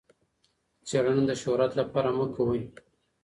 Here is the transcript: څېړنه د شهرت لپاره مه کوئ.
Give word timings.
څېړنه 0.87 1.23
د 1.27 1.31
شهرت 1.41 1.71
لپاره 1.79 2.09
مه 2.17 2.25
کوئ. 2.35 2.61